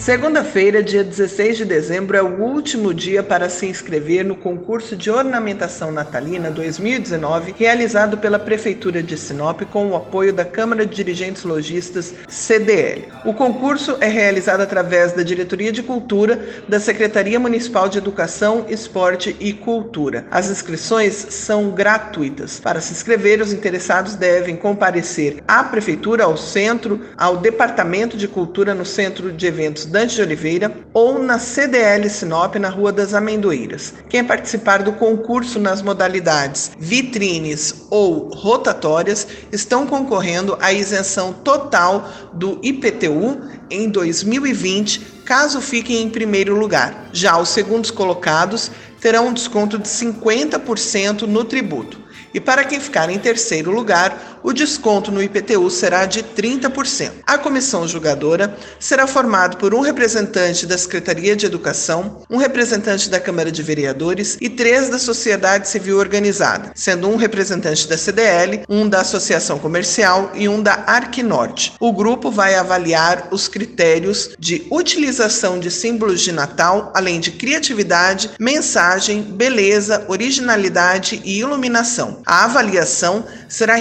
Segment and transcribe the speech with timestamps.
[0.00, 5.10] Segunda-feira, dia 16 de dezembro, é o último dia para se inscrever no concurso de
[5.10, 11.44] ornamentação natalina 2019, realizado pela Prefeitura de Sinop com o apoio da Câmara de Dirigentes
[11.44, 13.08] Logistas CDL.
[13.26, 19.36] O concurso é realizado através da Diretoria de Cultura da Secretaria Municipal de Educação, Esporte
[19.38, 20.24] e Cultura.
[20.30, 22.58] As inscrições são gratuitas.
[22.58, 28.74] Para se inscrever, os interessados devem comparecer à Prefeitura, ao Centro, ao Departamento de Cultura
[28.74, 33.92] no Centro de Eventos Dante de Oliveira ou na CDL Sinop, na Rua das Amendoeiras.
[34.08, 42.60] Quem participar do concurso nas modalidades vitrines ou rotatórias estão concorrendo à isenção total do
[42.62, 47.08] IPTU em 2020, caso fiquem em primeiro lugar.
[47.12, 48.70] Já os segundos colocados
[49.00, 51.98] terão um desconto de 50% no tributo.
[52.32, 57.12] E para quem ficar em terceiro lugar, o desconto no IPTU será de 30%.
[57.26, 63.20] A comissão julgadora será formada por um representante da Secretaria de Educação, um representante da
[63.20, 68.88] Câmara de Vereadores e três da sociedade civil organizada, sendo um representante da CDL, um
[68.88, 71.74] da Associação Comercial e um da Arquinorte.
[71.80, 78.30] O grupo vai avaliar os critérios de utilização de símbolos de Natal, além de criatividade,
[78.38, 82.22] mensagem, beleza, originalidade e iluminação.
[82.26, 83.76] A avaliação será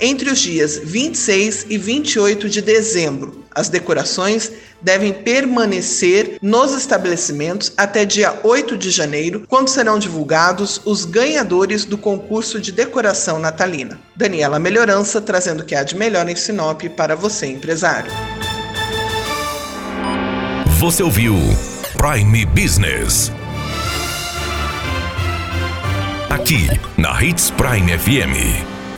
[0.00, 3.44] entre os dias 26 e 28 de dezembro.
[3.54, 11.04] As decorações devem permanecer nos estabelecimentos até dia 8 de janeiro, quando serão divulgados os
[11.04, 13.98] ganhadores do concurso de decoração natalina.
[14.14, 18.12] Daniela Melhorança trazendo o que há de melhor em Sinop para você, empresário.
[20.78, 21.34] Você ouviu
[21.96, 23.32] Prime Business
[26.48, 28.77] aqui na Hits Prime FM.